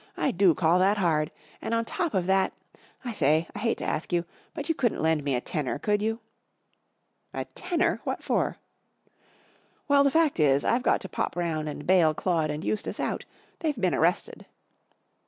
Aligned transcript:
I 0.17 0.31
do 0.31 0.55
call 0.55 0.79
that 0.79 0.97
hard! 0.97 1.29
And 1.61 1.75
on 1.75 1.85
top 1.85 2.15
of 2.15 2.25
that—I 2.25 3.13
say, 3.13 3.47
I 3.53 3.59
hate 3.59 3.77
to 3.77 3.85
ask 3.85 4.11
you, 4.11 4.25
but 4.55 4.67
you 4.67 4.73
couldn't 4.73 4.99
lend 5.03 5.23
me 5.23 5.35
a 5.35 5.41
tenner, 5.41 5.77
could 5.77 6.01
you?" 6.01 6.21
44 7.33 7.41
A 7.41 7.45
tenner? 7.53 8.01
What 8.03 8.23
for?" 8.23 8.57
44 9.85 9.85
Well, 9.87 10.03
the 10.03 10.09
fact 10.09 10.39
is, 10.39 10.65
I've 10.65 10.81
got 10.81 11.01
to 11.01 11.07
pop 11.07 11.35
round 11.35 11.69
and 11.69 11.85
bail 11.85 12.15
Claude 12.15 12.49
and 12.49 12.63
Eustace 12.65 12.99
out. 12.99 13.25
They've 13.59 13.79
been 13.79 13.93
arrested." 13.93 14.47